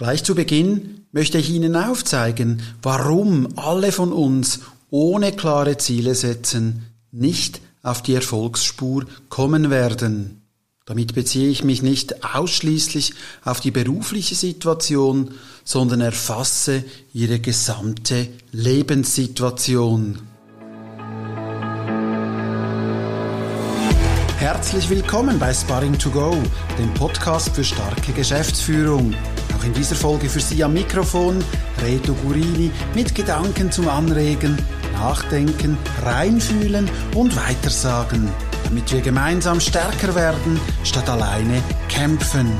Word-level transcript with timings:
Gleich 0.00 0.24
zu 0.24 0.34
Beginn 0.34 1.04
möchte 1.12 1.36
ich 1.36 1.50
Ihnen 1.50 1.76
aufzeigen, 1.76 2.62
warum 2.80 3.48
alle 3.58 3.92
von 3.92 4.14
uns 4.14 4.60
ohne 4.88 5.30
klare 5.30 5.76
Ziele 5.76 6.14
setzen 6.14 6.86
nicht 7.12 7.60
auf 7.82 8.02
die 8.02 8.14
Erfolgsspur 8.14 9.04
kommen 9.28 9.68
werden. 9.68 10.40
Damit 10.86 11.14
beziehe 11.14 11.50
ich 11.50 11.64
mich 11.64 11.82
nicht 11.82 12.24
ausschließlich 12.24 13.12
auf 13.44 13.60
die 13.60 13.72
berufliche 13.72 14.34
Situation, 14.34 15.32
sondern 15.64 16.00
erfasse 16.00 16.82
Ihre 17.12 17.38
gesamte 17.38 18.26
Lebenssituation. 18.52 20.18
Herzlich 24.38 24.88
willkommen 24.88 25.38
bei 25.38 25.52
Sparring 25.52 25.98
to 25.98 26.08
Go, 26.08 26.34
dem 26.78 26.94
Podcast 26.94 27.50
für 27.50 27.64
starke 27.64 28.12
Geschäftsführung. 28.12 29.14
Auch 29.60 29.64
in 29.64 29.74
dieser 29.74 29.94
Folge 29.94 30.30
für 30.30 30.40
Sie 30.40 30.64
am 30.64 30.72
Mikrofon 30.72 31.44
Reto 31.82 32.14
Gurini 32.14 32.70
mit 32.94 33.14
Gedanken 33.14 33.70
zum 33.70 33.88
Anregen, 33.88 34.56
Nachdenken, 34.94 35.76
Reinfühlen 36.02 36.90
und 37.14 37.36
Weitersagen, 37.36 38.30
damit 38.64 38.90
wir 38.90 39.02
gemeinsam 39.02 39.60
stärker 39.60 40.14
werden, 40.14 40.58
statt 40.82 41.10
alleine 41.10 41.62
kämpfen. 41.90 42.56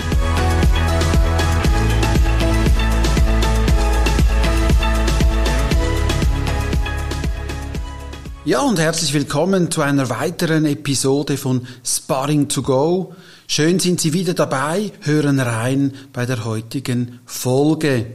Ja, 8.45 8.61
und 8.61 8.79
herzlich 8.79 9.15
willkommen 9.15 9.71
zu 9.71 9.81
einer 9.81 10.11
weiteren 10.11 10.67
Episode 10.67 11.39
von 11.39 11.67
Sparring 11.83 12.49
to 12.49 12.61
Go. 12.61 13.15
Schön 13.53 13.81
sind 13.81 14.01
Sie 14.01 14.13
wieder 14.13 14.33
dabei, 14.33 14.93
hören 15.01 15.41
rein 15.41 15.93
bei 16.13 16.25
der 16.25 16.45
heutigen 16.45 17.19
Folge, 17.27 18.07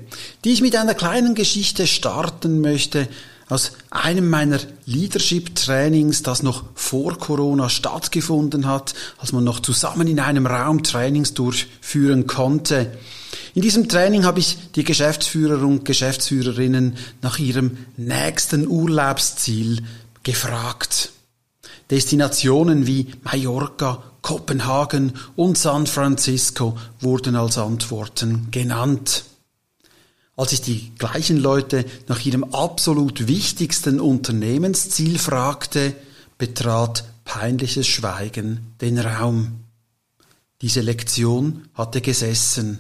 die 0.46 0.54
ich 0.54 0.62
mit 0.62 0.78
einer 0.78 0.94
kleinen 0.94 1.36
Geschichte 1.36 1.88
starten 1.88 2.62
möchte 2.62 3.10
aus 3.50 3.74
einem 3.90 4.30
meiner 4.30 4.60
Leadership-Trainings, 4.86 6.24
das 6.24 6.42
noch 6.42 6.64
vor 6.74 7.18
Corona 7.18 7.68
stattgefunden 7.68 8.66
hat, 8.66 8.94
als 9.18 9.34
man 9.34 9.44
noch 9.44 9.60
zusammen 9.60 10.08
in 10.08 10.22
einem 10.22 10.48
Raum 10.48 10.84
Trainings 10.84 11.34
durchführen 11.34 12.28
konnte. 12.28 12.94
In 13.56 13.62
diesem 13.62 13.90
Training 13.90 14.24
habe 14.24 14.40
ich 14.40 14.58
die 14.76 14.86
Geschäftsführer 14.86 15.62
und 15.68 15.84
Geschäftsführerinnen 15.84 16.96
nach 17.22 17.40
ihrem 17.40 17.76
nächsten 17.98 18.70
Urlaubsziel 18.70 19.84
gefragt. 20.24 21.12
Destinationen 21.92 22.88
wie 22.88 23.08
Mallorca, 23.24 24.02
Kopenhagen 24.26 25.14
und 25.36 25.56
San 25.56 25.86
Francisco 25.86 26.76
wurden 27.00 27.36
als 27.36 27.60
Antworten 27.60 28.48
genannt. 28.50 29.24
Als 30.36 30.52
ich 30.52 30.62
die 30.62 30.92
gleichen 30.98 31.38
Leute 31.38 31.86
nach 32.08 32.26
ihrem 32.26 32.44
absolut 32.44 33.28
wichtigsten 33.28 34.00
Unternehmensziel 34.00 35.20
fragte, 35.20 35.94
betrat 36.40 37.04
peinliches 37.24 37.86
Schweigen 37.86 38.74
den 38.82 38.98
Raum. 38.98 39.60
Diese 40.64 40.82
Lektion 40.82 41.68
hatte 41.76 42.02
gesessen. 42.02 42.80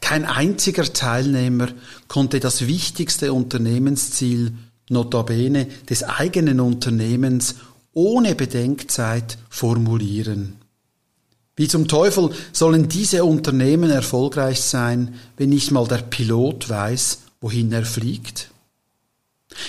Kein 0.00 0.24
einziger 0.24 0.84
Teilnehmer 0.84 1.70
konnte 2.06 2.38
das 2.38 2.68
wichtigste 2.68 3.32
Unternehmensziel 3.32 4.52
notabene 4.88 5.66
des 5.90 6.04
eigenen 6.04 6.60
Unternehmens 6.60 7.56
ohne 7.92 8.34
Bedenkzeit 8.34 9.38
formulieren. 9.48 10.56
Wie 11.54 11.68
zum 11.68 11.86
Teufel 11.86 12.30
sollen 12.52 12.88
diese 12.88 13.24
Unternehmen 13.24 13.90
erfolgreich 13.90 14.60
sein, 14.62 15.14
wenn 15.36 15.50
nicht 15.50 15.70
mal 15.70 15.86
der 15.86 15.98
Pilot 15.98 16.68
weiß, 16.68 17.18
wohin 17.40 17.70
er 17.72 17.84
fliegt? 17.84 18.50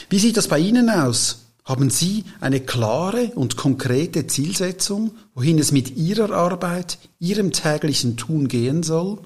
Wie 0.10 0.20
sieht 0.20 0.38
das 0.38 0.48
bei 0.48 0.60
Ihnen 0.60 0.90
aus? 0.90 1.40
Haben 1.66 1.90
Sie 1.90 2.26
eine 2.42 2.60
klare 2.60 3.32
und 3.36 3.58
konkrete 3.58 4.28
Zielsetzung, 4.28 5.12
wohin 5.34 5.60
es 5.60 5.72
mit 5.72 5.96
Ihrer 5.96 6.32
Arbeit, 6.32 6.98
Ihrem 7.20 7.52
täglichen 7.52 8.18
Tun 8.18 8.48
gehen 8.48 8.84
soll? 8.84 9.20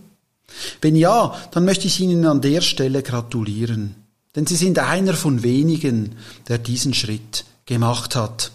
Wenn 0.81 0.95
ja, 0.95 1.35
dann 1.51 1.65
möchte 1.65 1.87
ich 1.87 1.99
Ihnen 1.99 2.25
an 2.25 2.41
der 2.41 2.61
Stelle 2.61 3.03
gratulieren. 3.03 3.95
Denn 4.35 4.45
sie 4.45 4.55
sind 4.55 4.77
einer 4.79 5.13
von 5.13 5.41
wenigen, 5.41 6.15
der 6.47 6.59
diesen 6.59 6.93
Schritt 6.93 7.43
gemacht 7.65 8.15
hat. 8.15 8.51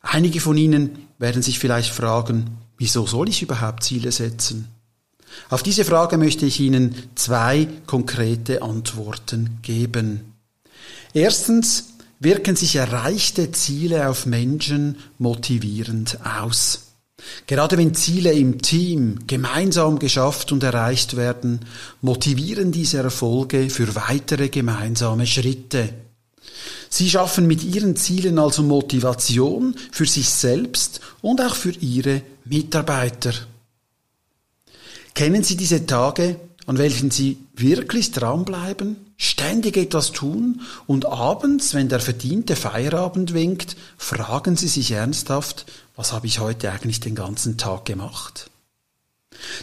Einige 0.00 0.40
von 0.40 0.56
Ihnen 0.56 1.08
werden 1.18 1.42
sich 1.42 1.58
vielleicht 1.58 1.92
fragen, 1.92 2.58
wieso 2.78 3.06
soll 3.06 3.28
ich 3.28 3.42
überhaupt 3.42 3.82
Ziele 3.82 4.12
setzen? 4.12 4.68
Auf 5.48 5.62
diese 5.62 5.84
Frage 5.84 6.16
möchte 6.16 6.46
ich 6.46 6.60
Ihnen 6.60 6.94
zwei 7.14 7.68
konkrete 7.86 8.62
Antworten 8.62 9.58
geben. 9.62 10.34
Erstens 11.12 11.94
wirken 12.18 12.56
sich 12.56 12.76
erreichte 12.76 13.52
Ziele 13.52 14.08
auf 14.08 14.26
Menschen 14.26 14.96
motivierend 15.18 16.18
aus. 16.24 16.86
Gerade 17.46 17.76
wenn 17.76 17.94
Ziele 17.94 18.32
im 18.32 18.62
Team 18.62 19.20
gemeinsam 19.26 19.98
geschafft 19.98 20.52
und 20.52 20.62
erreicht 20.62 21.16
werden, 21.16 21.60
motivieren 22.00 22.72
diese 22.72 22.98
Erfolge 22.98 23.68
für 23.70 23.94
weitere 23.94 24.48
gemeinsame 24.48 25.26
Schritte. 25.26 25.90
Sie 26.92 27.08
schaffen 27.08 27.46
mit 27.46 27.62
ihren 27.62 27.94
Zielen 27.94 28.38
also 28.40 28.64
Motivation 28.64 29.76
für 29.92 30.06
sich 30.06 30.28
selbst 30.28 31.00
und 31.22 31.40
auch 31.40 31.54
für 31.54 31.70
ihre 31.70 32.22
Mitarbeiter. 32.44 33.32
Kennen 35.14 35.44
Sie 35.44 35.56
diese 35.56 35.86
Tage, 35.86 36.40
an 36.66 36.78
welchen 36.78 37.12
Sie 37.12 37.38
wirklich 37.54 38.10
dranbleiben, 38.10 38.96
ständig 39.16 39.76
etwas 39.76 40.10
tun 40.10 40.62
und 40.88 41.06
abends, 41.06 41.74
wenn 41.74 41.88
der 41.88 42.00
verdiente 42.00 42.56
Feierabend 42.56 43.34
winkt, 43.34 43.76
fragen 43.96 44.56
Sie 44.56 44.68
sich 44.68 44.90
ernsthaft, 44.90 45.66
was 45.94 46.12
habe 46.12 46.26
ich 46.26 46.40
heute 46.40 46.72
eigentlich 46.72 46.98
den 46.98 47.14
ganzen 47.14 47.56
Tag 47.56 47.84
gemacht? 47.84 48.50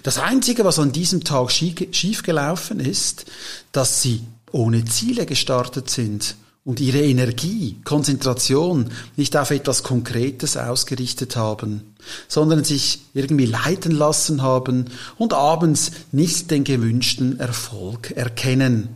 Das 0.03 0.17
Einzige, 0.17 0.63
was 0.63 0.79
an 0.79 0.94
diesem 0.94 1.25
Tag 1.25 1.51
schiefgelaufen 1.51 2.79
ist, 2.79 3.25
dass 3.73 4.01
Sie 4.01 4.21
ohne 4.51 4.85
Ziele 4.85 5.25
gestartet 5.25 5.89
sind 5.89 6.35
und 6.67 6.81
ihre 6.81 7.00
Energie, 7.00 7.78
Konzentration 7.85 8.91
nicht 9.16 9.38
auf 9.38 9.51
etwas 9.51 9.83
Konkretes 9.83 10.57
ausgerichtet 10.57 11.38
haben, 11.38 11.95
sondern 12.28 12.66
sich 12.66 13.03
irgendwie 13.13 13.45
leiten 13.45 13.94
lassen 13.94 14.41
haben 14.41 14.88
und 15.17 15.31
abends 15.31 15.91
nicht 16.11 16.51
den 16.51 16.66
gewünschten 16.66 17.39
Erfolg 17.39 18.11
erkennen. 18.11 18.89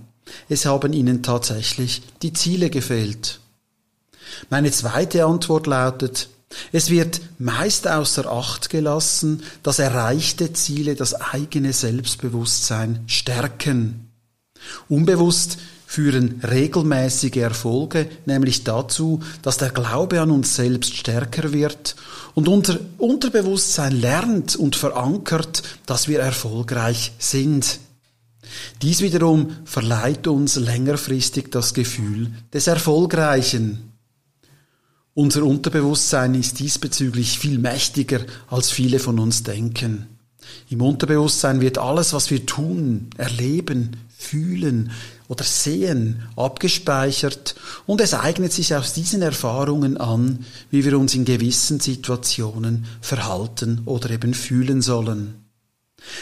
Es 0.49 0.65
haben 0.65 0.91
ihnen 0.91 1.23
tatsächlich 1.23 2.01
die 2.23 2.33
Ziele 2.33 2.69
gefehlt. 2.69 3.39
Meine 4.49 4.71
zweite 4.71 5.23
Antwort 5.23 5.65
lautet, 5.65 6.27
es 6.73 6.89
wird 6.89 7.21
meist 7.39 7.87
außer 7.87 8.29
Acht 8.29 8.69
gelassen, 8.69 9.43
dass 9.63 9.79
erreichte 9.79 10.51
Ziele 10.51 10.95
das 10.95 11.13
eigene 11.13 11.71
Selbstbewusstsein 11.71 13.05
stärken. 13.07 14.11
Unbewusst 14.89 15.57
führen 15.91 16.39
regelmäßige 16.49 17.35
Erfolge 17.35 18.07
nämlich 18.25 18.63
dazu, 18.63 19.19
dass 19.41 19.57
der 19.57 19.71
Glaube 19.71 20.21
an 20.21 20.31
uns 20.31 20.55
selbst 20.55 20.95
stärker 20.95 21.51
wird 21.51 21.97
und 22.33 22.47
unser 22.47 22.79
Unterbewusstsein 22.97 23.99
lernt 23.99 24.55
und 24.55 24.77
verankert, 24.77 25.63
dass 25.85 26.07
wir 26.07 26.21
erfolgreich 26.21 27.11
sind. 27.19 27.81
Dies 28.81 29.01
wiederum 29.01 29.57
verleiht 29.65 30.27
uns 30.27 30.55
längerfristig 30.55 31.51
das 31.51 31.73
Gefühl 31.73 32.31
des 32.53 32.67
Erfolgreichen. 32.67 33.91
Unser 35.13 35.43
Unterbewusstsein 35.43 36.35
ist 36.35 36.59
diesbezüglich 36.59 37.37
viel 37.37 37.59
mächtiger, 37.59 38.21
als 38.47 38.71
viele 38.71 38.99
von 38.99 39.19
uns 39.19 39.43
denken. 39.43 40.07
Im 40.69 40.81
Unterbewusstsein 40.81 41.61
wird 41.61 41.77
alles, 41.77 42.13
was 42.13 42.31
wir 42.31 42.45
tun, 42.45 43.09
erleben, 43.17 43.97
fühlen 44.17 44.91
oder 45.27 45.43
sehen, 45.43 46.23
abgespeichert 46.35 47.55
und 47.85 48.01
es 48.01 48.13
eignet 48.13 48.53
sich 48.53 48.75
aus 48.75 48.93
diesen 48.93 49.21
Erfahrungen 49.21 49.97
an, 49.97 50.45
wie 50.69 50.85
wir 50.85 50.97
uns 50.97 51.15
in 51.15 51.25
gewissen 51.25 51.79
Situationen 51.79 52.85
verhalten 53.01 53.81
oder 53.85 54.09
eben 54.11 54.33
fühlen 54.33 54.81
sollen. 54.81 55.35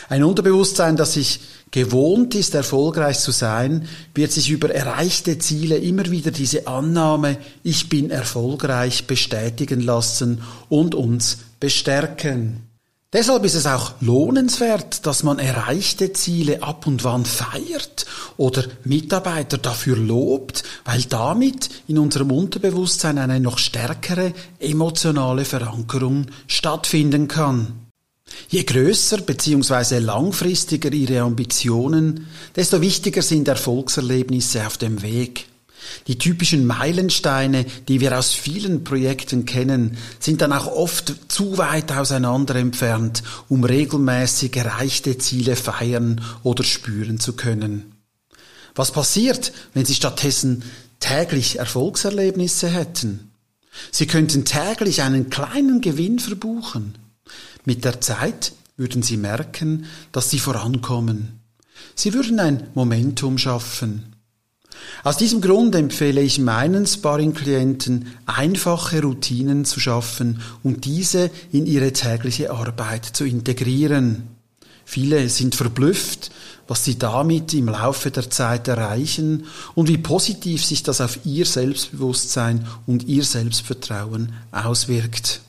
Ein 0.09 0.23
Unterbewusstsein, 0.23 0.97
das 0.97 1.13
sich 1.13 1.39
gewohnt 1.71 2.35
ist, 2.35 2.55
erfolgreich 2.55 3.19
zu 3.19 3.31
sein, 3.31 3.87
wird 4.13 4.31
sich 4.31 4.49
über 4.49 4.73
erreichte 4.73 5.37
Ziele 5.39 5.77
immer 5.77 6.09
wieder 6.09 6.31
diese 6.31 6.67
Annahme, 6.67 7.37
ich 7.63 7.89
bin 7.89 8.09
erfolgreich, 8.09 9.07
bestätigen 9.07 9.81
lassen 9.81 10.41
und 10.67 10.95
uns 10.95 11.39
bestärken. 11.59 12.68
Deshalb 13.11 13.43
ist 13.43 13.55
es 13.55 13.65
auch 13.65 13.93
lohnenswert, 14.01 15.07
dass 15.07 15.23
man 15.23 15.39
erreichte 15.39 16.13
Ziele 16.13 16.61
ab 16.61 16.85
und 16.85 17.03
wann 17.03 17.25
feiert 17.25 18.05
oder 18.37 18.63
Mitarbeiter 18.83 19.57
dafür 19.57 19.97
lobt, 19.97 20.63
weil 20.85 21.01
damit 21.09 21.71
in 21.87 21.97
unserem 21.97 22.29
Unterbewusstsein 22.29 23.17
eine 23.17 23.39
noch 23.39 23.57
stärkere 23.57 24.31
emotionale 24.59 25.43
Verankerung 25.43 26.27
stattfinden 26.45 27.27
kann. 27.27 27.87
Je 28.47 28.63
größer 28.63 29.21
bzw. 29.21 29.97
langfristiger 29.97 30.91
Ihre 30.91 31.21
Ambitionen, 31.21 32.27
desto 32.55 32.79
wichtiger 32.79 33.23
sind 33.23 33.47
Erfolgserlebnisse 33.47 34.67
auf 34.67 34.77
dem 34.77 35.01
Weg. 35.01 35.48
Die 36.07 36.17
typischen 36.17 36.65
Meilensteine, 36.65 37.65
die 37.87 37.99
wir 37.99 38.17
aus 38.17 38.33
vielen 38.33 38.83
Projekten 38.83 39.45
kennen, 39.45 39.97
sind 40.19 40.41
dann 40.41 40.53
auch 40.53 40.67
oft 40.67 41.13
zu 41.27 41.57
weit 41.57 41.91
auseinander 41.91 42.55
entfernt, 42.55 43.23
um 43.47 43.63
regelmäßig 43.63 44.55
erreichte 44.55 45.17
Ziele 45.17 45.55
feiern 45.55 46.21
oder 46.43 46.63
spüren 46.63 47.19
zu 47.19 47.33
können. 47.33 47.95
Was 48.75 48.91
passiert, 48.91 49.51
wenn 49.73 49.85
Sie 49.85 49.95
stattdessen 49.95 50.63
täglich 50.99 51.59
Erfolgserlebnisse 51.59 52.69
hätten? 52.69 53.31
Sie 53.91 54.07
könnten 54.07 54.45
täglich 54.45 55.01
einen 55.01 55.29
kleinen 55.29 55.81
Gewinn 55.81 56.19
verbuchen. 56.19 56.97
Mit 57.65 57.85
der 57.85 58.01
Zeit 58.01 58.53
würden 58.77 59.03
Sie 59.03 59.17
merken, 59.17 59.85
dass 60.11 60.29
Sie 60.29 60.39
vorankommen. 60.39 61.39
Sie 61.95 62.13
würden 62.13 62.39
ein 62.39 62.67
Momentum 62.73 63.37
schaffen. 63.37 64.15
Aus 65.03 65.17
diesem 65.17 65.41
Grund 65.41 65.75
empfehle 65.75 66.21
ich 66.21 66.39
meinen 66.39 66.85
Sparring-Klienten, 66.85 68.07
einfache 68.25 69.01
Routinen 69.01 69.65
zu 69.65 69.79
schaffen 69.79 70.41
und 70.63 70.85
diese 70.85 71.31
in 71.51 71.65
ihre 71.65 71.93
tägliche 71.93 72.51
Arbeit 72.51 73.05
zu 73.05 73.25
integrieren. 73.25 74.23
Viele 74.85 75.29
sind 75.29 75.55
verblüfft, 75.55 76.31
was 76.67 76.83
sie 76.83 76.97
damit 76.97 77.53
im 77.53 77.67
Laufe 77.67 78.11
der 78.11 78.29
Zeit 78.29 78.67
erreichen 78.67 79.45
und 79.75 79.87
wie 79.87 79.97
positiv 79.97 80.65
sich 80.65 80.83
das 80.83 80.99
auf 80.99 81.19
ihr 81.25 81.45
Selbstbewusstsein 81.45 82.67
und 82.87 83.03
ihr 83.07 83.23
Selbstvertrauen 83.23 84.33
auswirkt. 84.51 85.41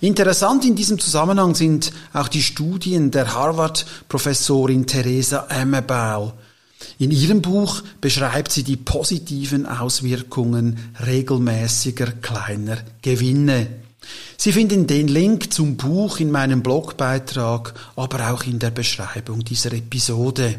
Interessant 0.00 0.64
in 0.64 0.76
diesem 0.76 0.98
Zusammenhang 0.98 1.54
sind 1.54 1.92
auch 2.12 2.28
die 2.28 2.42
Studien 2.42 3.10
der 3.10 3.34
Harvard-Professorin 3.34 4.86
Theresa 4.86 5.46
Amabile, 5.48 6.32
in 6.98 7.10
ihrem 7.10 7.42
Buch 7.42 7.82
beschreibt 8.00 8.52
sie 8.52 8.62
die 8.62 8.76
positiven 8.76 9.66
Auswirkungen 9.66 10.78
regelmäßiger 11.04 12.12
kleiner 12.12 12.78
Gewinne. 13.02 13.66
Sie 14.36 14.52
finden 14.52 14.86
den 14.86 15.08
Link 15.08 15.52
zum 15.52 15.76
Buch 15.76 16.20
in 16.20 16.30
meinem 16.30 16.62
Blogbeitrag, 16.62 17.74
aber 17.96 18.30
auch 18.30 18.44
in 18.44 18.58
der 18.58 18.70
Beschreibung 18.70 19.44
dieser 19.44 19.72
Episode. 19.72 20.58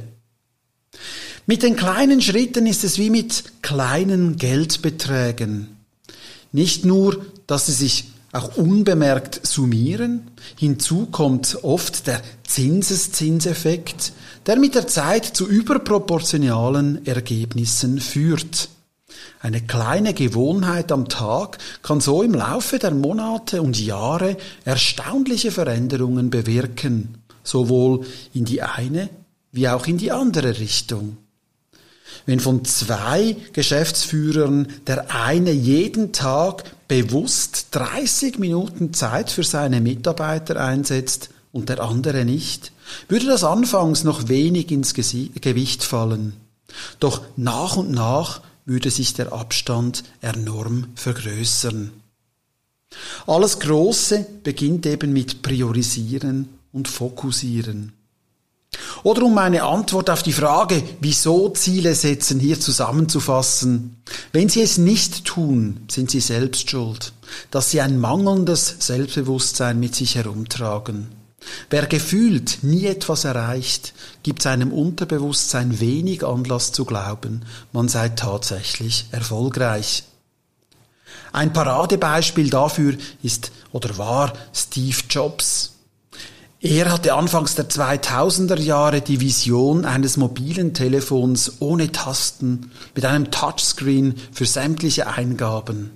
Mit 1.45 1.63
den 1.63 1.75
kleinen 1.75 2.21
Schritten 2.21 2.67
ist 2.67 2.83
es 2.83 2.97
wie 2.97 3.09
mit 3.09 3.43
kleinen 3.61 4.35
Geldbeträgen. 4.35 5.77
Nicht 6.51 6.85
nur, 6.85 7.25
dass 7.45 7.67
sie 7.67 7.73
sich 7.73 8.05
auch 8.31 8.57
unbemerkt 8.57 9.45
summieren. 9.45 10.31
Hinzu 10.57 11.07
kommt 11.07 11.59
oft 11.63 12.07
der 12.07 12.21
Zinseszinseffekt, 12.43 14.13
der 14.45 14.57
mit 14.57 14.75
der 14.75 14.87
Zeit 14.87 15.25
zu 15.25 15.47
überproportionalen 15.47 17.05
Ergebnissen 17.05 17.99
führt. 17.99 18.69
Eine 19.39 19.61
kleine 19.61 20.13
Gewohnheit 20.13 20.91
am 20.91 21.09
Tag 21.09 21.57
kann 21.81 22.01
so 22.01 22.23
im 22.23 22.33
Laufe 22.33 22.79
der 22.79 22.91
Monate 22.91 23.61
und 23.61 23.79
Jahre 23.79 24.37
erstaunliche 24.65 25.51
Veränderungen 25.51 26.29
bewirken, 26.29 27.19
sowohl 27.43 28.05
in 28.33 28.45
die 28.45 28.61
eine 28.61 29.09
wie 29.51 29.67
auch 29.69 29.87
in 29.87 29.97
die 29.97 30.11
andere 30.11 30.59
Richtung. 30.59 31.17
Wenn 32.25 32.39
von 32.39 32.65
zwei 32.65 33.37
Geschäftsführern 33.53 34.67
der 34.85 35.15
eine 35.15 35.51
jeden 35.51 36.11
Tag 36.11 36.63
bewusst 36.87 37.67
30 37.71 38.39
Minuten 38.39 38.93
Zeit 38.93 39.29
für 39.31 39.43
seine 39.43 39.81
Mitarbeiter 39.81 40.57
einsetzt 40.63 41.29
und 41.51 41.69
der 41.69 41.81
andere 41.81 42.25
nicht, 42.25 42.71
würde 43.07 43.25
das 43.25 43.43
anfangs 43.43 44.03
noch 44.03 44.27
wenig 44.27 44.71
ins 44.71 44.93
Gewicht 44.93 45.83
fallen. 45.83 46.33
Doch 46.99 47.21
nach 47.35 47.75
und 47.77 47.91
nach 47.91 48.41
würde 48.65 48.91
sich 48.91 49.13
der 49.13 49.31
Abstand 49.31 50.03
enorm 50.21 50.87
vergrößern. 50.95 51.91
Alles 53.25 53.59
Große 53.59 54.25
beginnt 54.43 54.85
eben 54.85 55.13
mit 55.13 55.41
Priorisieren 55.41 56.49
und 56.71 56.87
Fokussieren. 56.87 57.93
Oder 59.03 59.23
um 59.23 59.37
eine 59.37 59.63
Antwort 59.63 60.09
auf 60.09 60.21
die 60.21 60.33
Frage, 60.33 60.83
wieso 60.99 61.49
Ziele 61.49 61.95
setzen, 61.95 62.39
hier 62.39 62.59
zusammenzufassen. 62.59 64.01
Wenn 64.33 64.49
Sie 64.49 64.61
es 64.61 64.77
nicht 64.77 65.23
tun, 65.23 65.85
sind 65.89 66.11
Sie 66.11 66.19
selbst 66.19 66.69
schuld, 66.69 67.13
dass 67.49 67.71
Sie 67.71 67.79
ein 67.79 67.99
mangelndes 67.99 68.75
Selbstbewusstsein 68.79 69.79
mit 69.79 69.95
sich 69.95 70.15
herumtragen. 70.15 71.07
Wer 71.69 71.85
gefühlt 71.85 72.59
nie 72.63 72.85
etwas 72.85 73.23
erreicht, 73.23 73.93
gibt 74.23 74.41
seinem 74.41 74.73
Unterbewusstsein 74.73 75.79
wenig 75.79 76.25
Anlass 76.25 76.73
zu 76.73 76.83
glauben, 76.83 77.45
man 77.71 77.87
sei 77.87 78.09
tatsächlich 78.09 79.05
erfolgreich. 79.11 80.03
Ein 81.31 81.53
Paradebeispiel 81.53 82.49
dafür 82.49 82.97
ist 83.23 83.51
oder 83.71 83.97
war 83.97 84.33
Steve 84.53 84.97
Jobs. 85.09 85.76
Er 86.59 86.91
hatte 86.91 87.13
anfangs 87.13 87.53
der 87.53 87.69
2000er 87.69 88.59
Jahre 88.59 89.01
die 89.01 89.21
Vision 89.21 89.85
eines 89.85 90.17
mobilen 90.17 90.73
Telefons 90.73 91.57
ohne 91.59 91.91
Tasten 91.91 92.71
mit 92.95 93.05
einem 93.05 93.29
Touchscreen 93.29 94.15
für 94.31 94.45
sämtliche 94.45 95.07
Eingaben. 95.07 95.91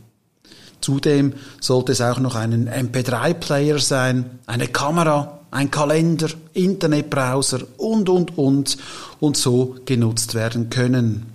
Zudem 0.79 1.33
sollte 1.59 1.93
es 1.93 2.01
auch 2.01 2.19
noch 2.19 2.35
einen 2.35 2.69
MP3-Player 2.69 3.79
sein, 3.79 4.39
eine 4.45 4.67
Kamera, 4.67 5.39
ein 5.49 5.71
Kalender, 5.71 6.29
Internetbrowser 6.53 7.61
und, 7.77 8.07
und, 8.09 8.37
und 8.37 8.77
und 9.19 9.37
so 9.37 9.75
genutzt 9.85 10.35
werden 10.35 10.69
können. 10.69 11.30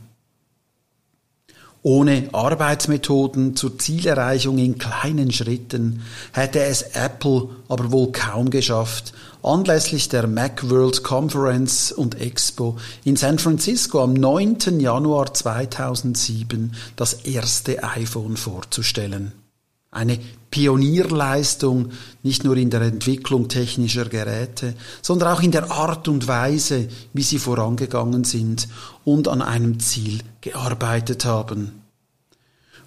Ohne 1.86 2.30
Arbeitsmethoden 2.32 3.54
zur 3.54 3.78
Zielerreichung 3.78 4.58
in 4.58 4.76
kleinen 4.76 5.30
Schritten 5.30 6.02
hätte 6.32 6.58
es 6.64 6.82
Apple 6.82 7.50
aber 7.68 7.92
wohl 7.92 8.10
kaum 8.10 8.50
geschafft, 8.50 9.12
anlässlich 9.44 10.08
der 10.08 10.26
Macworld 10.26 11.04
Conference 11.04 11.92
und 11.92 12.20
Expo 12.20 12.76
in 13.04 13.14
San 13.14 13.38
Francisco 13.38 14.02
am 14.02 14.14
9. 14.14 14.80
Januar 14.80 15.32
2007 15.32 16.74
das 16.96 17.12
erste 17.24 17.84
iPhone 17.84 18.36
vorzustellen. 18.36 19.30
Eine 19.92 20.18
Pionierleistung 20.56 21.90
nicht 22.22 22.42
nur 22.42 22.56
in 22.56 22.70
der 22.70 22.80
Entwicklung 22.80 23.46
technischer 23.46 24.06
Geräte, 24.06 24.72
sondern 25.02 25.36
auch 25.36 25.42
in 25.42 25.50
der 25.50 25.70
Art 25.70 26.08
und 26.08 26.28
Weise, 26.28 26.88
wie 27.12 27.22
sie 27.22 27.38
vorangegangen 27.38 28.24
sind 28.24 28.66
und 29.04 29.28
an 29.28 29.42
einem 29.42 29.78
Ziel 29.80 30.20
gearbeitet 30.40 31.26
haben. 31.26 31.82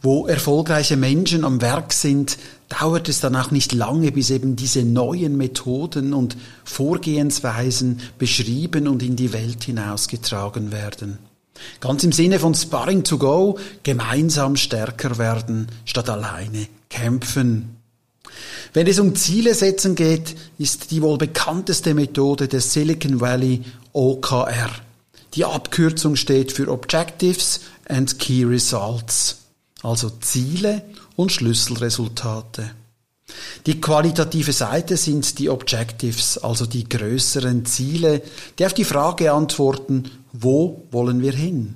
Wo 0.02 0.26
erfolgreiche 0.26 0.98
Menschen 0.98 1.46
am 1.46 1.62
Werk 1.62 1.94
sind, 1.94 2.40
dauert 2.70 3.08
es 3.08 3.20
dann 3.20 3.36
auch 3.36 3.52
nicht 3.52 3.72
lange, 3.72 4.12
bis 4.12 4.32
eben 4.32 4.56
diese 4.56 4.84
neuen 4.84 5.38
Methoden 5.38 6.16
und 6.16 6.38
Vorgehensweisen 6.64 8.00
beschrieben 8.18 8.88
und 8.88 9.04
in 9.04 9.16
die 9.16 9.32
Welt 9.32 9.64
hinausgetragen 9.64 10.72
werden. 10.72 11.20
Ganz 11.80 12.04
im 12.04 12.12
Sinne 12.12 12.40
von 12.40 12.54
Sparring 12.56 13.04
to 13.04 13.18
Go, 13.18 13.58
gemeinsam 13.84 14.56
stärker 14.56 15.18
werden, 15.18 15.68
statt 15.86 16.10
alleine 16.10 16.68
kämpfen. 16.90 17.78
Wenn 18.74 18.88
es 18.88 19.00
um 19.00 19.16
Ziele 19.16 19.56
setzen 19.56 19.96
geht, 19.96 20.36
ist 20.58 20.92
die 20.92 21.02
wohl 21.02 21.18
bekannteste 21.18 21.94
Methode 21.94 22.48
des 22.48 22.74
Silicon 22.74 23.20
Valley 23.20 23.64
OKR. 23.94 24.70
Die 25.34 25.46
Abkürzung 25.46 26.16
steht 26.16 26.52
für 26.52 26.70
Objectives 26.70 27.62
and 27.88 28.20
Key 28.20 28.44
Results, 28.44 29.38
also 29.82 30.10
Ziele 30.10 30.84
und 31.16 31.32
Schlüsselresultate. 31.32 32.72
Die 33.66 33.80
qualitative 33.82 34.54
Seite 34.54 34.98
sind 34.98 35.40
die 35.40 35.50
Objectives, 35.50 36.38
also 36.38 36.66
die 36.66 36.88
größeren 36.88 37.66
Ziele, 37.66 38.22
die 38.58 38.66
auf 38.66 38.74
die 38.74 38.86
Frage 38.86 39.32
antworten, 39.32 40.10
wo 40.32 40.84
wollen 40.92 41.22
wir 41.22 41.34
hin? 41.34 41.76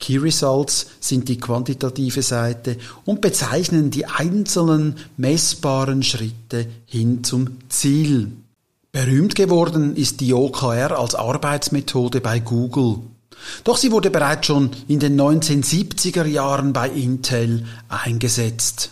Key 0.00 0.18
Results 0.18 0.86
sind 1.00 1.28
die 1.28 1.38
quantitative 1.38 2.22
Seite 2.22 2.76
und 3.04 3.20
bezeichnen 3.20 3.90
die 3.90 4.06
einzelnen 4.06 4.96
messbaren 5.16 6.02
Schritte 6.02 6.66
hin 6.86 7.24
zum 7.24 7.58
Ziel. 7.68 8.32
Berühmt 8.92 9.34
geworden 9.34 9.96
ist 9.96 10.20
die 10.20 10.32
OKR 10.32 10.98
als 10.98 11.14
Arbeitsmethode 11.14 12.20
bei 12.20 12.38
Google. 12.38 13.00
Doch 13.64 13.76
sie 13.76 13.92
wurde 13.92 14.10
bereits 14.10 14.46
schon 14.46 14.70
in 14.88 14.98
den 14.98 15.20
1970er 15.20 16.24
Jahren 16.24 16.72
bei 16.72 16.88
Intel 16.88 17.64
eingesetzt. 17.88 18.90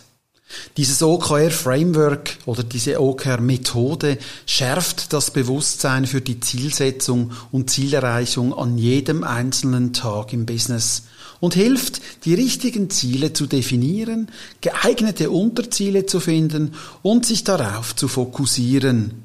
Dieses 0.77 1.03
OKR-Framework 1.03 2.37
oder 2.45 2.63
diese 2.63 3.01
OKR-Methode 3.01 4.17
schärft 4.45 5.11
das 5.11 5.31
Bewusstsein 5.31 6.05
für 6.05 6.21
die 6.21 6.39
Zielsetzung 6.39 7.31
und 7.51 7.69
Zielerreichung 7.69 8.53
an 8.53 8.77
jedem 8.77 9.23
einzelnen 9.23 9.91
Tag 9.93 10.33
im 10.33 10.45
Business 10.45 11.03
und 11.39 11.53
hilft, 11.53 12.01
die 12.25 12.33
richtigen 12.33 12.89
Ziele 12.89 13.33
zu 13.33 13.45
definieren, 13.45 14.29
geeignete 14.61 15.29
Unterziele 15.29 16.05
zu 16.05 16.19
finden 16.19 16.73
und 17.01 17.25
sich 17.25 17.43
darauf 17.43 17.95
zu 17.95 18.07
fokussieren. 18.07 19.23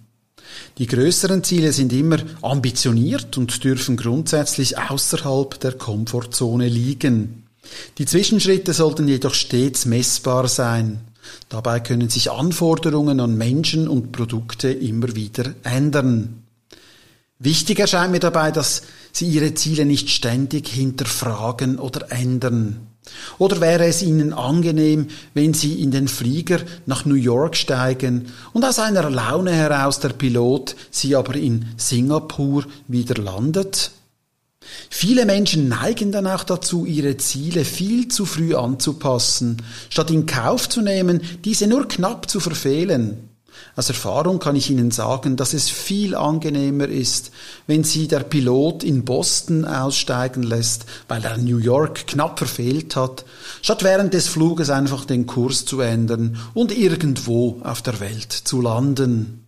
Die 0.79 0.87
größeren 0.87 1.45
Ziele 1.45 1.73
sind 1.73 1.93
immer 1.93 2.19
ambitioniert 2.43 3.39
und 3.39 3.63
dürfen 3.65 3.97
grundsätzlich 3.97 4.79
außerhalb 4.79 5.59
der 5.61 5.73
Komfortzone 5.73 6.69
liegen. 6.69 7.45
Die 7.99 8.07
Zwischenschritte 8.07 8.73
sollten 8.73 9.09
jedoch 9.09 9.35
stets 9.35 9.87
messbar 9.87 10.49
sein. 10.49 11.01
Dabei 11.49 11.81
können 11.81 12.09
sich 12.09 12.31
Anforderungen 12.31 13.21
an 13.21 13.37
Menschen 13.37 13.89
und 13.89 14.13
Produkte 14.13 14.71
immer 14.71 15.15
wieder 15.15 15.55
ändern. 15.63 16.43
Wichtig 17.39 17.81
erscheint 17.81 18.13
mir 18.13 18.21
dabei, 18.21 18.53
dass 18.53 18.83
Sie 19.11 19.27
Ihre 19.27 19.53
Ziele 19.55 19.85
nicht 19.85 20.11
ständig 20.11 20.69
hinterfragen 20.69 21.79
oder 21.79 22.13
ändern. 22.13 22.87
Oder 23.39 23.61
wäre 23.61 23.87
es 23.87 24.01
Ihnen 24.03 24.33
angenehm, 24.33 25.09
wenn 25.35 25.53
Sie 25.53 25.83
in 25.83 25.91
den 25.91 26.07
Flieger 26.07 26.61
nach 26.87 27.05
New 27.05 27.17
York 27.17 27.57
steigen 27.57 28.27
und 28.53 28.65
aus 28.65 28.79
einer 28.79 29.11
Laune 29.11 29.53
heraus 29.53 29.99
der 29.99 30.11
Pilot 30.11 30.77
Sie 30.91 31.17
aber 31.17 31.35
in 31.35 31.67
Singapur 31.77 32.65
wieder 32.87 33.21
landet? 33.21 33.91
Viele 34.91 35.27
Menschen 35.27 35.69
neigen 35.69 36.13
dann 36.13 36.27
auch 36.27 36.45
dazu, 36.45 36.85
ihre 36.87 37.17
Ziele 37.17 37.65
viel 37.65 38.09
zu 38.09 38.27
früh 38.27 38.55
anzupassen, 38.55 39.63
statt 39.91 40.11
in 40.11 40.27
Kauf 40.27 40.69
zu 40.69 40.83
nehmen, 40.83 41.21
diese 41.45 41.67
nur 41.67 41.89
knapp 41.89 42.31
zu 42.31 42.41
verfehlen. 42.41 43.29
Aus 43.75 43.89
Erfahrung 43.89 44.39
kann 44.39 44.57
ich 44.57 44.71
Ihnen 44.71 44.91
sagen, 44.91 45.37
dass 45.37 45.55
es 45.55 45.71
viel 45.71 46.15
angenehmer 46.15 46.89
ist, 46.89 47.31
wenn 47.67 47.85
Sie 47.85 48.09
der 48.09 48.21
Pilot 48.21 48.83
in 48.85 49.05
Boston 49.05 49.65
aussteigen 49.65 50.43
lässt, 50.43 50.87
weil 51.09 51.25
er 51.25 51.39
New 51.39 51.59
York 51.59 52.07
knapp 52.07 52.39
verfehlt 52.39 52.97
hat, 52.97 53.25
statt 53.63 53.83
während 53.83 54.15
des 54.15 54.29
Fluges 54.29 54.71
einfach 54.71 55.05
den 55.05 55.27
Kurs 55.27 55.65
zu 55.65 55.81
ändern 55.81 56.39
und 56.55 56.77
irgendwo 56.77 57.61
auf 57.63 57.83
der 57.83 58.01
Welt 58.01 58.33
zu 58.33 58.61
landen. 58.61 59.42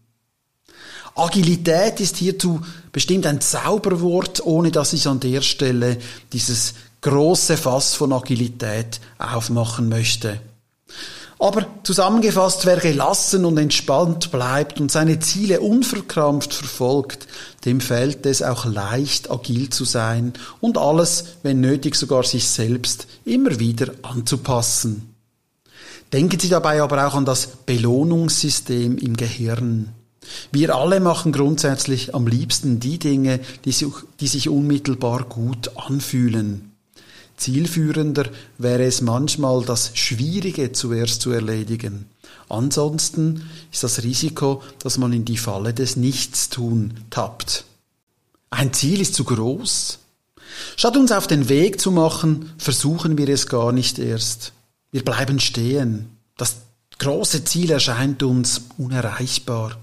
Agilität 1.15 2.01
ist 2.01 2.17
hierzu 2.17 2.61
bestimmt 2.91 3.27
ein 3.27 3.41
Zauberwort, 3.41 4.45
ohne 4.45 4.71
dass 4.71 4.93
ich 4.93 5.07
an 5.07 5.21
der 5.21 5.43
Stelle 5.43 5.99
dieses 6.33 6.75
große 7.03 7.57
Fass 7.57 7.95
von 7.95 8.13
Agilität 8.13 9.01
aufmachen 9.19 9.89
möchte. 9.89 10.41
Aber 11.39 11.67
zusammengefasst, 11.83 12.65
wer 12.65 12.79
gelassen 12.79 13.45
und 13.45 13.59
entspannt 13.59 14.31
bleibt 14.31 14.81
und 14.81 14.91
seine 14.91 15.19
Ziele 15.19 15.61
unverkrampft 15.61 16.55
verfolgt, 16.55 17.27
dem 17.65 17.81
fällt 17.81 18.25
es 18.25 18.43
auch 18.43 18.65
leicht, 18.65 19.31
agil 19.31 19.69
zu 19.69 19.85
sein 19.85 20.33
und 20.61 20.79
alles, 20.79 21.25
wenn 21.43 21.61
nötig 21.61 21.97
sogar 21.97 22.23
sich 22.23 22.49
selbst, 22.49 23.07
immer 23.25 23.59
wieder 23.59 23.93
anzupassen. 24.03 25.15
Denken 26.13 26.39
Sie 26.39 26.49
dabei 26.49 26.81
aber 26.81 27.07
auch 27.07 27.15
an 27.15 27.25
das 27.25 27.47
Belohnungssystem 27.47 28.97
im 28.99 29.17
Gehirn. 29.17 29.93
Wir 30.53 30.75
alle 30.75 31.01
machen 31.01 31.33
grundsätzlich 31.33 32.15
am 32.15 32.27
liebsten 32.27 32.81
die 32.81 32.99
Dinge, 32.99 33.41
die 33.65 33.73
sich, 33.73 33.93
die 34.21 34.29
sich 34.29 34.49
unmittelbar 34.49 35.25
gut 35.25 35.77
anfühlen. 35.77 36.73
Zielführender 37.37 38.27
wäre 38.59 38.85
es 38.85 39.01
manchmal, 39.01 39.65
das 39.65 39.91
Schwierige 39.95 40.73
zuerst 40.73 41.21
zu 41.21 41.33
erledigen. 41.33 42.07
Ansonsten 42.49 43.49
ist 43.73 43.83
das 43.83 44.03
Risiko, 44.03 44.63
dass 44.79 44.99
man 44.99 45.13
in 45.13 45.25
die 45.25 45.37
Falle 45.37 45.75
des 45.75 45.97
Nichtstun 45.97 46.95
tappt. 47.11 47.65
Ein 48.51 48.73
Ziel 48.73 49.01
ist 49.01 49.15
zu 49.15 49.25
groß. 49.25 49.99
Statt 50.77 50.97
uns 50.97 51.11
auf 51.11 51.27
den 51.27 51.49
Weg 51.49 51.81
zu 51.81 51.91
machen, 51.91 52.53
versuchen 52.59 53.19
wir 53.19 53.29
es 53.29 53.49
gar 53.49 53.73
nicht 53.73 53.99
erst. 53.99 54.53
Wir 54.93 55.05
bleiben 55.05 55.41
stehen. 55.41 56.11
Das 56.37 56.57
große 56.99 57.45
Ziel 57.45 57.73
erscheint 57.73 58.23
uns 58.23 58.63
unerreichbar. 58.79 59.77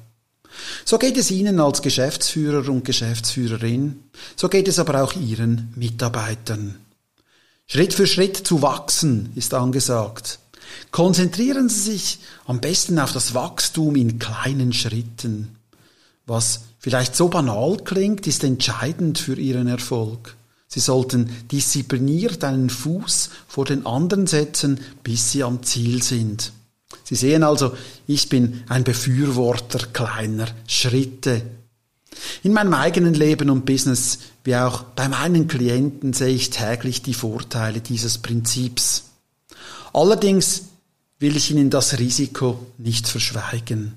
So 0.85 0.97
geht 0.97 1.17
es 1.17 1.31
Ihnen 1.31 1.59
als 1.59 1.81
Geschäftsführer 1.81 2.69
und 2.69 2.85
Geschäftsführerin, 2.85 4.03
so 4.35 4.50
geht 4.50 4.67
es 4.67 4.79
aber 4.79 5.03
auch 5.03 5.13
Ihren 5.13 5.73
Mitarbeitern. 5.75 6.77
Schritt 7.67 7.93
für 7.93 8.07
Schritt 8.07 8.35
zu 8.35 8.61
wachsen 8.61 9.31
ist 9.35 9.53
angesagt. 9.53 10.39
Konzentrieren 10.91 11.69
Sie 11.69 11.91
sich 11.91 12.19
am 12.45 12.59
besten 12.59 13.00
auf 13.00 13.13
das 13.13 13.33
Wachstum 13.33 13.95
in 13.95 14.19
kleinen 14.19 14.73
Schritten. 14.73 15.55
Was 16.25 16.61
vielleicht 16.79 17.15
so 17.15 17.29
banal 17.29 17.77
klingt, 17.77 18.27
ist 18.27 18.43
entscheidend 18.43 19.19
für 19.19 19.39
Ihren 19.39 19.67
Erfolg. 19.67 20.35
Sie 20.67 20.79
sollten 20.79 21.29
diszipliniert 21.51 22.43
einen 22.43 22.69
Fuß 22.69 23.29
vor 23.47 23.65
den 23.65 23.85
anderen 23.85 24.27
setzen, 24.27 24.79
bis 25.03 25.31
Sie 25.31 25.43
am 25.43 25.63
Ziel 25.63 26.01
sind. 26.01 26.53
Sie 27.03 27.15
sehen 27.15 27.43
also, 27.43 27.75
ich 28.07 28.29
bin 28.29 28.63
ein 28.67 28.83
Befürworter 28.83 29.88
kleiner 29.88 30.48
Schritte. 30.67 31.41
In 32.43 32.53
meinem 32.53 32.74
eigenen 32.74 33.13
Leben 33.13 33.50
und 33.50 33.65
Business, 33.65 34.19
wie 34.43 34.55
auch 34.55 34.83
bei 34.83 35.07
meinen 35.07 35.48
Klienten, 35.48 36.13
sehe 36.13 36.36
ich 36.36 36.50
täglich 36.50 37.01
die 37.01 37.13
Vorteile 37.13 37.81
dieses 37.81 38.17
Prinzips. 38.17 39.03
Allerdings 39.93 40.63
will 41.19 41.36
ich 41.36 41.51
Ihnen 41.51 41.69
das 41.69 42.00
Risiko 42.00 42.65
nicht 42.77 43.07
verschweigen. 43.07 43.93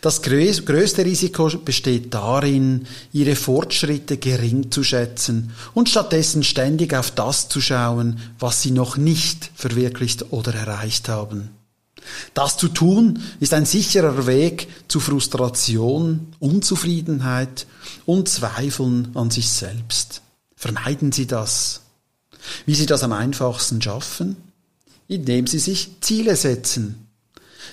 Das 0.00 0.22
größte 0.22 1.04
Risiko 1.04 1.48
besteht 1.64 2.12
darin, 2.12 2.86
Ihre 3.12 3.36
Fortschritte 3.36 4.16
gering 4.16 4.70
zu 4.72 4.82
schätzen 4.82 5.52
und 5.74 5.88
stattdessen 5.88 6.42
ständig 6.42 6.92
auf 6.92 7.12
das 7.12 7.48
zu 7.48 7.60
schauen, 7.60 8.18
was 8.40 8.62
Sie 8.62 8.72
noch 8.72 8.96
nicht 8.96 9.50
verwirklicht 9.54 10.32
oder 10.32 10.54
erreicht 10.54 11.08
haben. 11.08 11.50
Das 12.34 12.56
zu 12.56 12.68
tun 12.68 13.22
ist 13.40 13.54
ein 13.54 13.66
sicherer 13.66 14.26
Weg 14.26 14.68
zu 14.88 15.00
Frustration, 15.00 16.28
Unzufriedenheit 16.38 17.66
und 18.06 18.28
Zweifeln 18.28 19.08
an 19.14 19.30
sich 19.30 19.48
selbst. 19.48 20.22
Vermeiden 20.56 21.12
Sie 21.12 21.26
das. 21.26 21.82
Wie 22.66 22.74
Sie 22.74 22.86
das 22.86 23.02
am 23.02 23.12
einfachsten 23.12 23.80
schaffen? 23.80 24.36
Indem 25.08 25.46
Sie 25.46 25.58
sich 25.58 26.00
Ziele 26.00 26.36
setzen. 26.36 27.06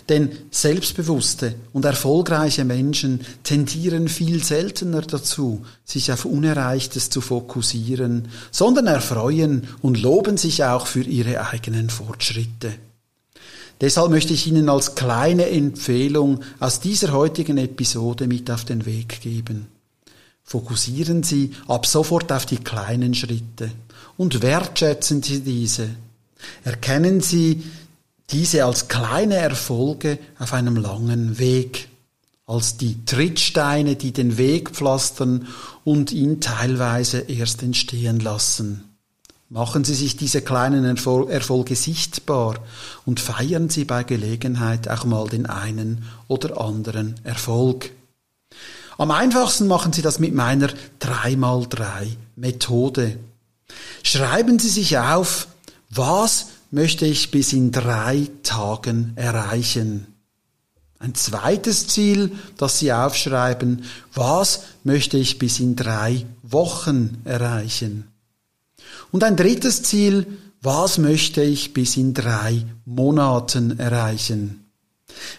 Denn 0.10 0.32
selbstbewusste 0.52 1.56
und 1.74 1.84
erfolgreiche 1.84 2.64
Menschen 2.64 3.22
tendieren 3.44 4.08
viel 4.08 4.44
seltener 4.44 5.02
dazu, 5.02 5.66
sich 5.84 6.12
auf 6.12 6.26
Unerreichtes 6.26 7.10
zu 7.10 7.20
fokussieren, 7.20 8.30
sondern 8.52 8.88
erfreuen 8.88 9.68
und 9.82 10.02
loben 10.02 10.38
sich 10.38 10.64
auch 10.64 10.88
für 10.88 11.04
ihre 11.04 11.50
eigenen 11.50 11.90
Fortschritte. 11.90 12.74
Deshalb 13.80 14.10
möchte 14.10 14.34
ich 14.34 14.48
Ihnen 14.48 14.70
als 14.70 14.96
kleine 14.96 15.50
Empfehlung 15.50 16.42
aus 16.60 16.80
dieser 16.80 17.12
heutigen 17.12 17.58
Episode 17.58 18.28
mit 18.28 18.50
auf 18.50 18.66
den 18.66 18.86
Weg 18.86 19.22
geben. 19.22 19.68
Fokussieren 20.44 21.24
Sie 21.24 21.52
ab 21.68 21.86
sofort 21.86 22.32
auf 22.32 22.46
die 22.46 22.58
kleinen 22.58 23.14
Schritte 23.14 23.70
und 24.16 24.42
wertschätzen 24.42 25.22
Sie 25.22 25.42
diese. 25.42 25.90
Erkennen 26.64 27.22
Sie 27.22 27.64
diese 28.30 28.66
als 28.66 28.88
kleine 28.88 29.36
Erfolge 29.36 30.18
auf 30.40 30.54
einem 30.54 30.76
langen 30.76 31.38
Weg, 31.38 31.90
als 32.46 32.78
die 32.78 33.04
Trittsteine, 33.06 33.96
die 33.96 34.12
den 34.12 34.38
Weg 34.38 34.72
pflastern 34.72 35.48
und 35.84 36.12
ihn 36.12 36.40
teilweise 36.40 37.20
erst 37.20 37.62
entstehen 37.62 38.20
lassen. 38.20 38.87
Machen 39.50 39.86
Sie 39.86 39.96
sich 39.96 40.18
diese 40.18 40.42
kleinen 40.42 40.84
Erfolge 40.84 41.76
sichtbar 41.78 42.60
und 43.06 43.22
feiern 43.22 43.70
Sie 43.70 43.86
bei 43.86 44.04
Gelegenheit 44.04 44.90
auch 44.90 45.06
mal 45.06 45.30
den 45.30 45.46
einen 45.46 46.04
oder 46.28 46.60
anderen 46.60 47.16
Erfolg. 47.24 47.92
Am 48.98 49.10
einfachsten 49.10 49.68
machen 49.68 49.94
Sie 49.94 50.02
das 50.02 50.20
mit 50.20 50.34
meiner 50.34 50.70
3x3 51.00 52.18
Methode. 52.36 53.18
Schreiben 54.04 54.60
Sie 54.60 54.70
sich 54.70 54.98
auf, 54.98 55.48
was 55.90 56.48
möchte 56.70 57.06
ich 57.06 57.32
bis 57.32 57.54
in 57.54 57.72
drei 57.72 58.30
Tagen 58.44 59.14
erreichen. 59.16 60.08
Ein 61.00 61.16
zweites 61.16 61.88
Ziel, 61.88 62.34
das 62.58 62.80
Sie 62.80 62.92
aufschreiben, 62.92 63.84
was 64.14 64.64
möchte 64.84 65.18
ich 65.18 65.40
bis 65.40 65.62
in 65.62 65.78
drei 65.78 66.26
Wochen 66.44 67.22
erreichen. 67.24 68.12
Und 69.12 69.24
ein 69.24 69.36
drittes 69.36 69.84
Ziel, 69.84 70.26
was 70.62 70.98
möchte 70.98 71.42
ich 71.42 71.74
bis 71.74 71.98
in 71.98 72.14
drei 72.14 72.66
Monaten 72.86 73.80
erreichen? 73.80 74.68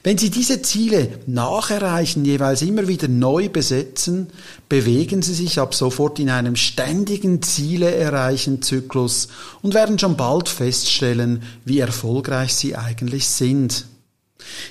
Wenn 0.03 0.19
Sie 0.19 0.31
diese 0.31 0.63
Ziele 0.63 1.21
nacherreichen, 1.27 2.25
jeweils 2.25 2.63
immer 2.63 2.89
wieder 2.89 3.09
neu 3.09 3.49
besetzen, 3.49 4.29
bewegen 4.69 5.23
Sie 5.23 5.35
sich 5.35 5.59
ab 5.59 5.75
sofort 5.75 6.19
in 6.19 6.31
einem 6.31 6.57
ständigen 6.57 7.43
Ziele 7.43 7.95
erreichen 7.95 8.63
Zyklus 8.63 9.29
und 9.63 9.75
werden 9.75 9.99
schon 9.99 10.17
bald 10.17 10.49
feststellen, 10.49 11.43
wie 11.65 11.79
erfolgreich 11.79 12.55
Sie 12.55 12.77
eigentlich 12.77 13.29
sind. 13.29 13.87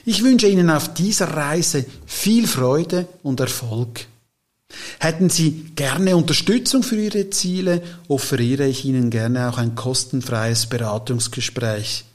Ich 0.05 0.23
wünsche 0.23 0.47
Ihnen 0.47 0.69
auf 0.69 0.93
dieser 0.93 1.27
Reise 1.27 1.85
viel 2.05 2.47
Freude 2.47 3.07
und 3.23 3.39
Erfolg. 3.39 4.07
Hätten 4.99 5.29
Sie 5.29 5.71
gerne 5.75 6.17
Unterstützung 6.17 6.83
für 6.83 6.97
Ihre 6.97 7.29
Ziele, 7.29 7.81
offeriere 8.07 8.67
ich 8.67 8.85
Ihnen 8.85 9.09
gerne 9.09 9.49
auch 9.49 9.57
ein 9.57 9.75
kostenfreies 9.75 10.67
Beratungsgespräch. 10.67 12.05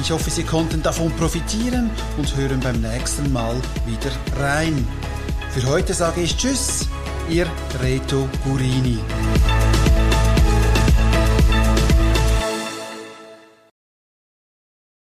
Ich 0.00 0.10
hoffe, 0.10 0.30
Sie 0.30 0.44
konnten 0.44 0.82
davon 0.82 1.10
profitieren 1.12 1.90
und 2.16 2.36
hören 2.36 2.60
beim 2.60 2.80
nächsten 2.80 3.32
Mal 3.32 3.56
wieder 3.86 4.10
rein. 4.40 4.86
Für 5.50 5.66
heute 5.68 5.94
sage 5.94 6.20
ich 6.20 6.36
Tschüss, 6.36 6.86
Ihr 7.28 7.46
Reto 7.82 8.28
Gurini. 8.44 8.98